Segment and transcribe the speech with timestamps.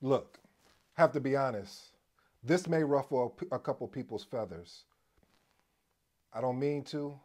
[0.00, 0.38] Look,
[0.94, 1.92] have to be honest.
[2.42, 4.84] This may ruffle a couple people's feathers.
[6.32, 7.18] I don't mean to,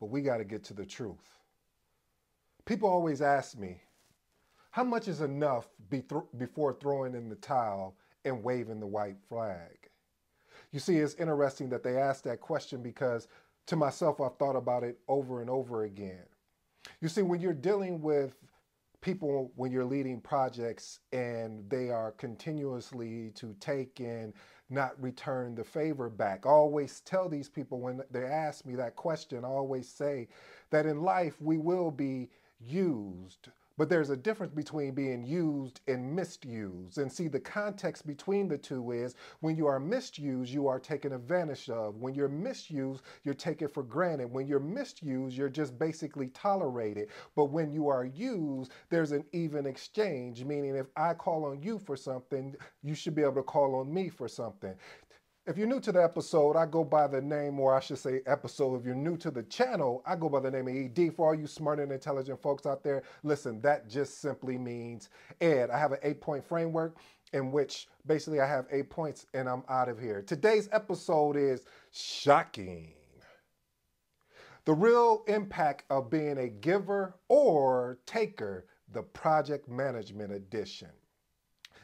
[0.00, 1.38] but we got to get to the truth.
[2.64, 3.80] People always ask me,
[4.70, 7.94] how much is enough be th- before throwing in the towel
[8.24, 9.90] and waving the white flag?
[10.72, 13.28] You see, it's interesting that they ask that question because
[13.66, 16.24] to myself, I've thought about it over and over again.
[17.00, 18.34] You see, when you're dealing with
[19.02, 24.32] people, when you're leading projects and they are continuously to take and
[24.70, 28.96] not return the favor back, I always tell these people when they ask me that
[28.96, 30.28] question, I always say
[30.70, 36.14] that in life we will be used but there's a difference between being used and
[36.14, 36.98] misused.
[36.98, 41.12] And see, the context between the two is when you are misused, you are taken
[41.12, 41.96] advantage of.
[41.96, 44.30] When you're misused, you're taken for granted.
[44.30, 47.08] When you're misused, you're just basically tolerated.
[47.34, 51.78] But when you are used, there's an even exchange, meaning if I call on you
[51.78, 54.74] for something, you should be able to call on me for something.
[55.44, 58.20] If you're new to the episode, I go by the name, or I should say
[58.26, 58.76] episode.
[58.76, 61.16] If you're new to the channel, I go by the name of ED.
[61.16, 65.08] For all you smart and intelligent folks out there, listen, that just simply means
[65.40, 65.70] Ed.
[65.70, 66.96] I have an eight point framework
[67.32, 70.22] in which basically I have eight points and I'm out of here.
[70.22, 72.92] Today's episode is shocking.
[74.64, 80.90] The real impact of being a giver or taker, the project management edition.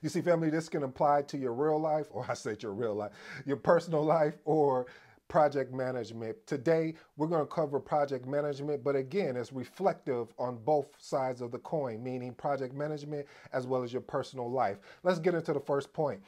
[0.02, 2.94] You see, family, this can apply to your real life, or I say your real
[2.94, 3.12] life,
[3.46, 4.86] your personal life, or
[5.28, 6.36] project management.
[6.46, 11.50] Today, we're going to cover project management, but again, it's reflective on both sides of
[11.52, 14.78] the coin, meaning project management as well as your personal life.
[15.02, 16.22] Let's get into the first point.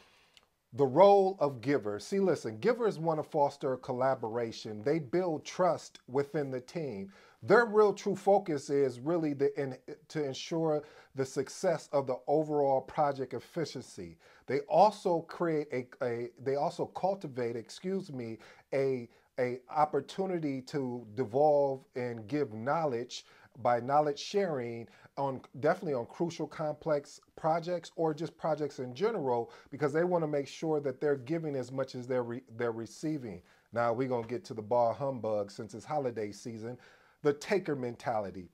[0.74, 2.04] The role of givers.
[2.06, 4.82] See, listen, givers want to foster collaboration.
[4.84, 7.10] They build trust within the team.
[7.42, 9.77] Their real true focus is really the, in,
[10.08, 10.83] to ensure
[11.14, 14.19] the success of the overall project efficiency.
[14.47, 18.38] They also create a, a they also cultivate, excuse me,
[18.74, 23.25] a a opportunity to devolve and give knowledge
[23.62, 24.86] by knowledge sharing
[25.16, 30.28] on definitely on crucial complex projects or just projects in general because they want to
[30.28, 33.41] make sure that they're giving as much as they're re, they're receiving.
[33.72, 36.76] Now we're going to get to the bar humbug since it's holiday season
[37.22, 38.50] the taker mentality.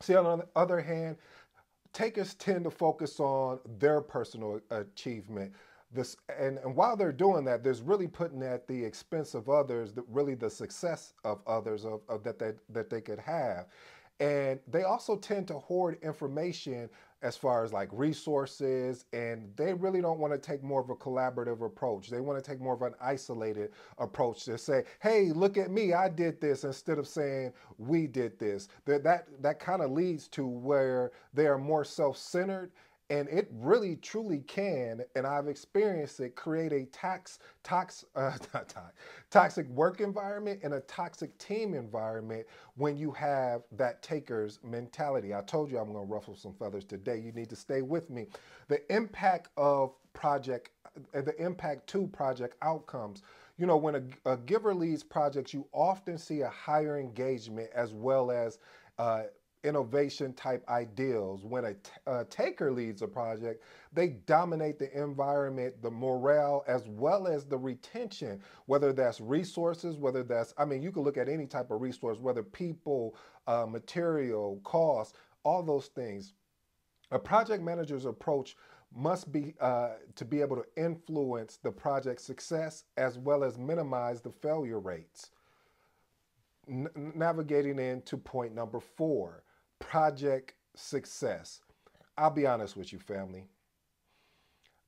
[0.00, 1.16] See, on the other hand,
[1.92, 5.52] takers tend to focus on their personal achievement.
[5.92, 9.92] This, and, and while they're doing that, there's really putting at the expense of others,
[9.92, 13.66] the, really the success of others of, of that, they, that they could have.
[14.20, 16.88] And they also tend to hoard information
[17.22, 20.94] as far as like resources, and they really don't want to take more of a
[20.94, 22.10] collaborative approach.
[22.10, 25.92] They want to take more of an isolated approach to say, "Hey, look at me,
[25.94, 30.28] I did this," instead of saying, "We did this." That that that kind of leads
[30.28, 32.72] to where they are more self-centered
[33.14, 38.32] and it really truly can and i've experienced it create a tax tox, uh,
[39.30, 45.34] toxic work environment and a toxic team environment when you have that taker's mentality.
[45.34, 47.18] I told you i'm going to ruffle some feathers today.
[47.18, 48.26] You need to stay with me.
[48.68, 50.70] The impact of project
[51.14, 53.22] uh, the impact to project outcomes.
[53.58, 57.92] You know when a, a giver leads projects you often see a higher engagement as
[57.94, 58.58] well as
[58.98, 59.24] uh,
[59.64, 61.44] innovation type ideals.
[61.44, 61.74] When a,
[62.06, 67.58] a taker leads a project, they dominate the environment, the morale, as well as the
[67.58, 71.80] retention, whether that's resources, whether that's, I mean, you can look at any type of
[71.80, 73.16] resource, whether people,
[73.46, 76.34] uh, material, cost, all those things.
[77.10, 78.56] A project manager's approach
[78.94, 84.20] must be uh, to be able to influence the project success as well as minimize
[84.20, 85.30] the failure rates.
[86.68, 89.43] N- navigating into point number four
[89.88, 91.60] project success.
[92.16, 93.44] I'll be honest with you, family.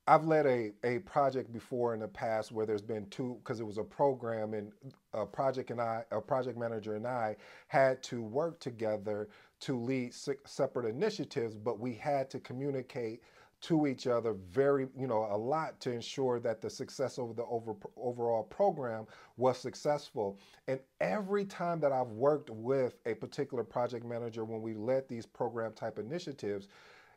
[0.09, 3.67] I've led a, a project before in the past where there's been two because it
[3.67, 4.73] was a program and
[5.13, 7.37] a project and I a project manager and I
[7.67, 9.29] had to work together
[9.61, 13.23] to lead separate initiatives, but we had to communicate
[13.63, 17.45] to each other very, you know, a lot to ensure that the success of the
[17.45, 20.39] over, overall program was successful.
[20.69, 25.27] And every time that I've worked with a particular project manager when we led these
[25.27, 26.69] program type initiatives,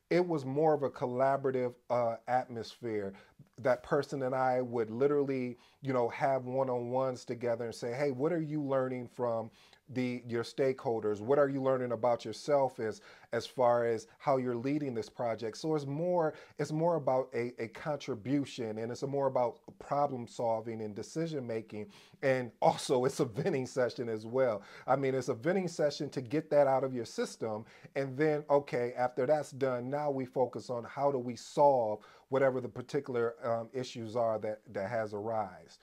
[0.10, 3.14] it was more of a collaborative uh, atmosphere.
[3.60, 8.34] That person and I would literally, you know, have one-on-ones together and say, "Hey, what
[8.34, 9.52] are you learning from
[9.92, 13.02] the your stakeholders what are you learning about yourself as
[13.32, 15.58] as far as how you're leading this project.
[15.58, 20.82] So it's more it's more about a, a contribution and it's more about problem solving
[20.82, 21.88] and decision making.
[22.22, 24.62] And also it's a venting session as well.
[24.88, 27.66] I mean it's a venting session to get that out of your system.
[27.96, 32.00] And then okay after that's done now we focus on how do we solve
[32.30, 35.80] whatever the particular um, issues are that, that has arise.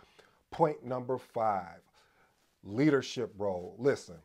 [0.51, 1.81] Point number five,
[2.67, 3.77] leadership role.
[3.79, 4.17] Listen,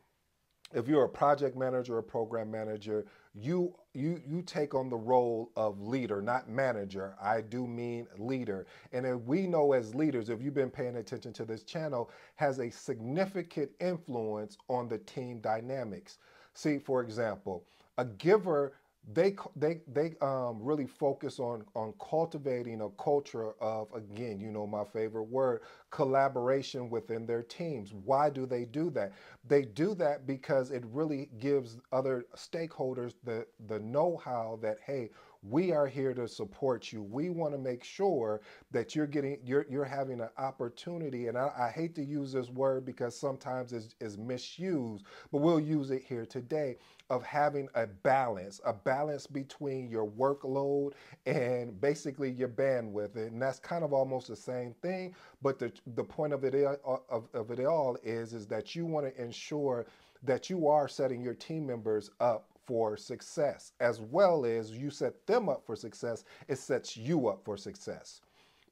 [0.73, 5.51] if you're a project manager or program manager, you you you take on the role
[5.55, 7.15] of leader, not manager.
[7.21, 8.65] I do mean leader.
[8.91, 12.69] And we know as leaders, if you've been paying attention to this channel, has a
[12.69, 16.17] significant influence on the team dynamics.
[16.53, 17.65] See, for example,
[17.97, 18.73] a giver
[19.13, 24.67] they they they um, really focus on on cultivating a culture of again you know
[24.67, 27.93] my favorite word collaboration within their teams.
[27.93, 29.13] Why do they do that?
[29.47, 35.09] They do that because it really gives other stakeholders the the know-how that hey
[35.43, 37.01] we are here to support you.
[37.01, 38.41] We want to make sure
[38.71, 41.27] that you're getting you're you're having an opportunity.
[41.27, 45.59] And I, I hate to use this word because sometimes it's, it's misused, but we'll
[45.59, 46.77] use it here today
[47.09, 50.93] of having a balance, a balance between your workload
[51.25, 53.15] and basically your bandwidth.
[53.15, 55.15] And that's kind of almost the same thing.
[55.41, 56.77] But the, the point of it, uh,
[57.09, 59.87] of, of it all is, is that you want to ensure
[60.23, 65.25] that you are setting your team members up for success, as well as you set
[65.27, 68.21] them up for success, it sets you up for success.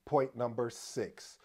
[0.06, 1.38] Point number six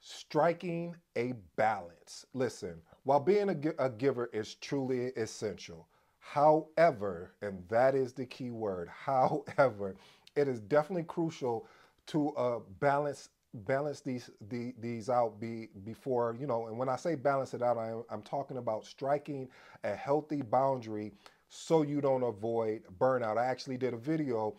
[0.00, 2.26] striking a balance.
[2.34, 5.88] Listen, while being a, a giver is truly essential,
[6.20, 9.96] However, and that is the key word, however,
[10.36, 11.66] it is definitely crucial
[12.08, 16.96] to uh, balance balance these the, these out be, before you know and when i
[16.96, 19.48] say balance it out I, i'm talking about striking
[19.84, 21.12] a healthy boundary
[21.48, 23.38] so you don't avoid burnout.
[23.38, 24.54] I actually did a video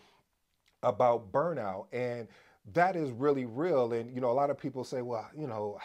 [0.82, 2.28] about burnout and
[2.72, 3.92] that is really real.
[3.92, 5.78] And you know a lot of people say well you know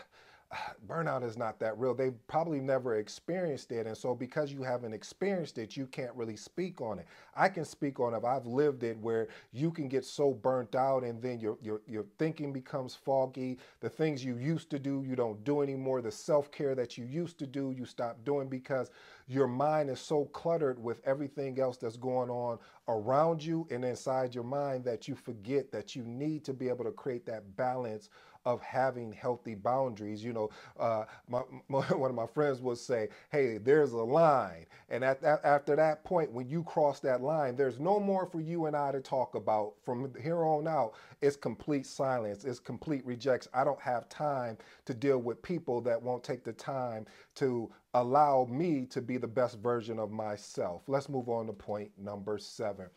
[0.87, 1.93] burnout is not that real.
[1.93, 3.87] They've probably never experienced it.
[3.87, 7.07] And so because you haven't experienced it, you can't really speak on it.
[7.35, 8.23] I can speak on it.
[8.23, 12.05] I've lived it where you can get so burnt out and then your, your, your
[12.17, 13.57] thinking becomes foggy.
[13.79, 16.01] The things you used to do, you don't do anymore.
[16.01, 18.91] The self-care that you used to do, you stop doing because
[19.27, 24.35] your mind is so cluttered with everything else that's going on around you and inside
[24.35, 28.09] your mind that you forget that you need to be able to create that balance
[28.45, 30.23] of having healthy boundaries.
[30.23, 30.49] You know,
[30.79, 35.23] uh, my, my, one of my friends would say, "Hey, there's a line," and at,
[35.23, 38.75] at, after that point, when you cross that line, there's no more for you and
[38.75, 39.73] I to talk about.
[39.83, 42.45] From here on out, it's complete silence.
[42.45, 43.47] It's complete rejects.
[43.53, 47.05] I don't have time to deal with people that won't take the time
[47.35, 50.83] to allow me to be the best version of myself.
[50.87, 52.87] Let's move on to point number seven.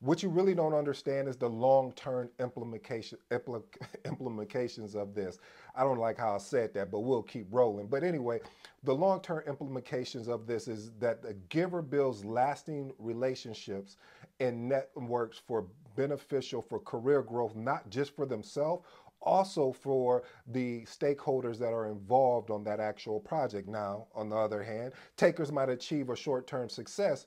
[0.00, 3.18] What you really don't understand is the long-term implementation,
[4.04, 5.38] implications of this.
[5.74, 7.86] I don't like how I said that, but we'll keep rolling.
[7.86, 8.40] But anyway,
[8.84, 13.96] the long-term implications of this is that the giver builds lasting relationships
[14.38, 15.66] and networks for
[15.96, 18.84] beneficial for career growth, not just for themselves,
[19.22, 23.66] also for the stakeholders that are involved on that actual project.
[23.66, 27.26] Now, on the other hand, takers might achieve a short-term success,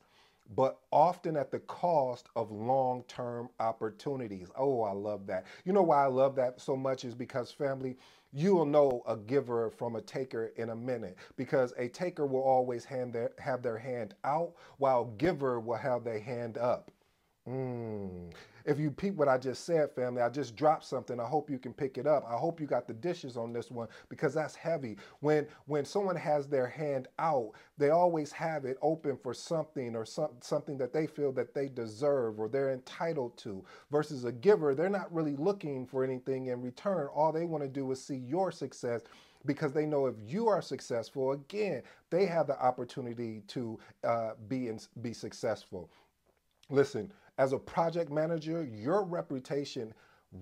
[0.56, 4.50] but often at the cost of long term opportunities.
[4.57, 5.46] Oh, I love that.
[5.66, 7.98] You know why I love that so much is because, family,
[8.34, 12.42] you will know a giver from a taker in a minute because a taker will
[12.44, 16.92] always hand their, have their hand out while giver will have their hand up.
[17.48, 18.31] Mm.
[18.65, 21.19] If you peep what I just said, family, I just dropped something.
[21.19, 22.25] I hope you can pick it up.
[22.28, 24.97] I hope you got the dishes on this one because that's heavy.
[25.21, 30.06] When when someone has their hand out, they always have it open for something or
[30.06, 33.63] some, something that they feel that they deserve or they're entitled to.
[33.92, 37.07] Versus a giver, they're not really looking for anything in return.
[37.13, 39.01] All they want to do is see your success
[39.45, 44.68] because they know if you are successful, again, they have the opportunity to uh, be
[44.68, 45.89] in, be successful.
[46.69, 49.94] Listen, as a project manager, your reputation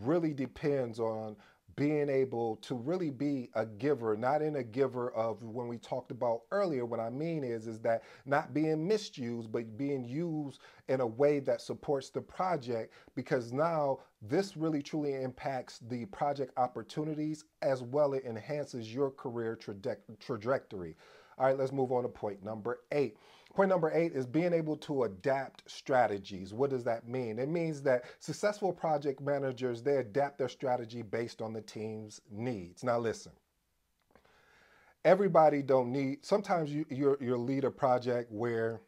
[0.01, 1.37] really depends on
[1.75, 6.09] being able to really be a giver, not in a giver of when we talked
[6.09, 6.85] about earlier.
[6.85, 11.39] What I mean is, is that not being misused, but being used in a way
[11.41, 18.13] that supports the project because now this really truly impacts the project opportunities as well
[18.13, 20.95] it enhances your career trajectory.
[21.37, 23.17] All right, let's move on to point number eight.
[23.55, 26.53] Point number eight is being able to adapt strategies.
[26.53, 27.39] What does that mean?
[27.39, 32.83] It means that successful project managers, they adapt their strategy based on the team's needs.
[32.83, 33.31] Now listen,
[35.05, 38.81] everybody don't need, sometimes you, you're, you're lead a project where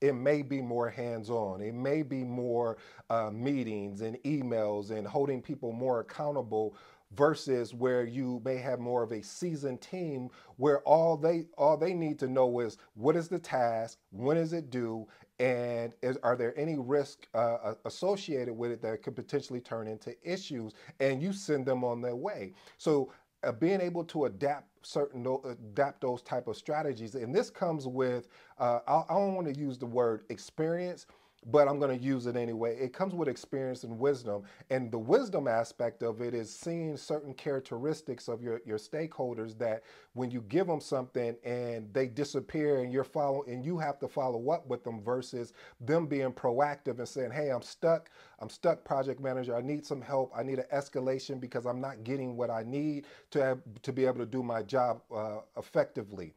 [0.00, 1.60] it may be more hands-on.
[1.60, 2.78] It may be more
[3.10, 6.76] uh, meetings and emails and holding people more accountable
[7.16, 11.94] versus where you may have more of a seasoned team where all they all they
[11.94, 15.06] need to know is what is the task, when is it due,
[15.38, 20.14] And is, are there any risks uh, associated with it that could potentially turn into
[20.22, 20.74] issues?
[21.00, 22.54] And you send them on their way.
[22.78, 23.12] So
[23.44, 28.28] uh, being able to adapt certain adapt those type of strategies and this comes with
[28.58, 31.06] uh, I, I don't want to use the word experience
[31.46, 32.76] but I'm going to use it anyway.
[32.78, 34.42] It comes with experience and wisdom.
[34.70, 39.82] And the wisdom aspect of it is seeing certain characteristics of your, your stakeholders that
[40.14, 44.08] when you give them something and they disappear and you're following and you have to
[44.08, 48.10] follow up with them versus them being proactive and saying, hey, I'm stuck.
[48.40, 49.56] I'm stuck, project manager.
[49.56, 50.32] I need some help.
[50.36, 54.06] I need an escalation because I'm not getting what I need to, have, to be
[54.06, 56.34] able to do my job uh, effectively.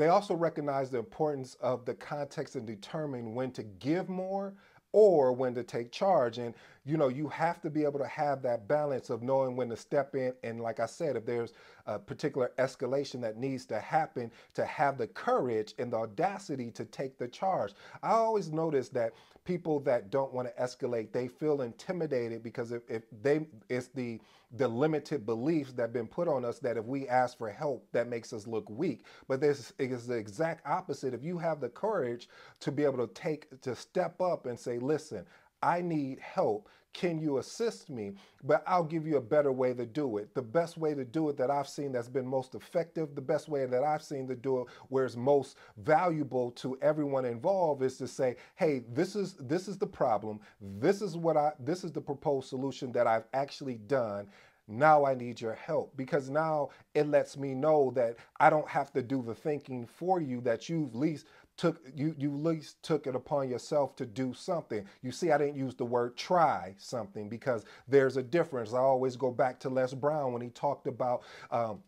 [0.00, 4.54] They also recognize the importance of the context and determine when to give more
[4.92, 6.38] or when to take charge.
[6.38, 9.68] And you know, you have to be able to have that balance of knowing when
[9.68, 10.32] to step in.
[10.42, 11.52] And like I said, if there's
[11.86, 16.84] a particular escalation that needs to happen, to have the courage and the audacity to
[16.86, 17.74] take the charge.
[18.02, 19.12] I always notice that
[19.44, 24.20] people that don't want to escalate, they feel intimidated because if, if they, it's the,
[24.56, 27.86] the limited beliefs that have been put on us that if we ask for help,
[27.92, 29.04] that makes us look weak.
[29.28, 31.14] But this is the exact opposite.
[31.14, 32.28] If you have the courage
[32.60, 35.24] to be able to take, to step up and say, listen,
[35.62, 36.68] I need help.
[36.92, 38.14] Can you assist me?
[38.42, 40.34] But I'll give you a better way to do it.
[40.34, 43.48] The best way to do it that I've seen that's been most effective, the best
[43.48, 47.96] way that I've seen to do it where it's most valuable to everyone involved is
[47.98, 50.40] to say, hey, this is this is the problem.
[50.60, 54.26] This is what I this is the proposed solution that I've actually done
[54.68, 58.92] now I need your help because now it lets me know that I don't have
[58.92, 61.26] to do the thinking for you that you've least
[61.60, 64.82] took you you at least took it upon yourself to do something.
[65.02, 68.72] You see, I didn't use the word try something because there's a difference.
[68.72, 71.82] I always go back to Les Brown when he talked about um,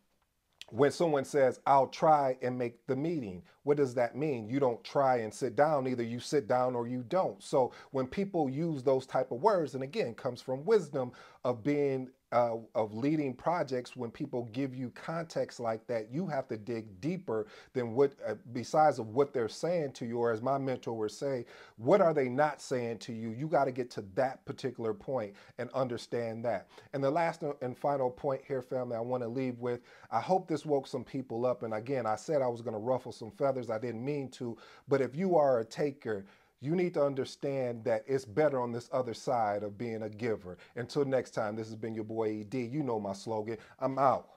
[0.71, 4.83] when someone says i'll try and make the meeting what does that mean you don't
[4.83, 8.83] try and sit down either you sit down or you don't so when people use
[8.83, 11.13] those type of words and again comes from wisdom
[11.45, 16.49] of being uh, of leading projects when people give you context like that you have
[16.49, 20.43] to dig deeper than what uh, besides of what they're saying to you or as
[20.43, 21.45] my mentor would say
[21.79, 23.31] what are they not saying to you?
[23.31, 26.69] You got to get to that particular point and understand that.
[26.93, 30.49] And the last and final point here family i want to leave with i hope
[30.49, 33.31] this woke some people up and again i said i was going to ruffle some
[33.31, 34.57] feathers i didn't mean to
[34.89, 36.25] but if you are a taker
[36.63, 40.59] you need to understand that it's better on this other side of being a giver.
[40.77, 42.55] Until next time, this has been your boy ED.
[42.55, 43.59] You know my slogan.
[43.81, 44.32] I'm out.